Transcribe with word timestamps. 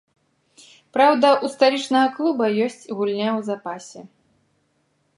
Праўда, 0.97 1.27
у 1.45 1.51
сталічнага 1.57 2.07
клуба 2.17 2.45
ёсць 2.67 2.83
гульня 2.97 3.29
ў 3.37 3.41
запасе. 3.51 4.01